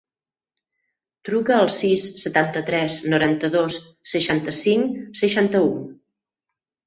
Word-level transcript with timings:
Truca 1.29 1.57
al 1.57 1.67
sis, 1.75 2.05
setanta-tres, 2.23 2.97
noranta-dos, 3.13 3.77
seixanta-cinc, 4.15 4.97
seixanta-u. 5.23 5.69